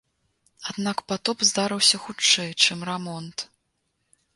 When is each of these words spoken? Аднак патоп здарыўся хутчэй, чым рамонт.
Аднак 0.71 0.97
патоп 1.11 1.45
здарыўся 1.49 2.03
хутчэй, 2.09 2.51
чым 2.67 2.77
рамонт. 2.91 3.51